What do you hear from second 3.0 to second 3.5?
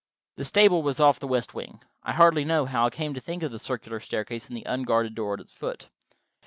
to think